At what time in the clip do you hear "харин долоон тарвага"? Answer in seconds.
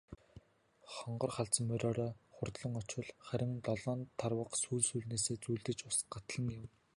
3.27-4.55